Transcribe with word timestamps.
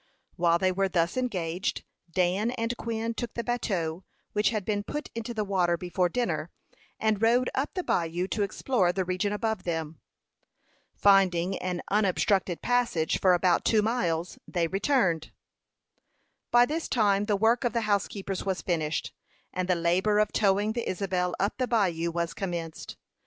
While 0.35 0.57
they 0.57 0.71
were 0.71 0.89
thus 0.89 1.15
engaged, 1.15 1.83
Dan 2.09 2.49
and 2.49 2.75
Quin 2.75 3.13
took 3.13 3.35
the 3.35 3.43
bateau, 3.43 4.03
which 4.33 4.49
had 4.49 4.65
been 4.65 4.81
put 4.81 5.11
into 5.13 5.31
the 5.31 5.43
water 5.43 5.77
before 5.77 6.09
dinner, 6.09 6.49
and 6.99 7.21
rowed 7.21 7.51
up 7.53 7.75
the 7.75 7.83
bayou 7.83 8.25
to 8.29 8.41
explore 8.41 8.91
the 8.91 9.05
region 9.05 9.31
above 9.31 9.61
them. 9.61 9.99
Finding 10.95 11.55
an 11.59 11.83
unobstructed 11.91 12.63
passage 12.63 13.19
for 13.19 13.35
about 13.35 13.63
two 13.63 13.83
miles, 13.83 14.39
they 14.47 14.65
returned. 14.65 15.33
By 16.49 16.65
this 16.65 16.87
time 16.87 17.25
the 17.25 17.35
work 17.37 17.63
of 17.63 17.73
the 17.73 17.81
housekeepers 17.81 18.43
was 18.43 18.63
finished, 18.63 19.13
and 19.53 19.67
the 19.67 19.75
labor 19.75 20.17
of 20.17 20.31
towing 20.33 20.73
the 20.73 20.89
Isabel 20.89 21.35
up 21.39 21.59
the 21.59 21.67
bayou 21.67 22.09
was 22.09 22.33
commenced. 22.33 22.97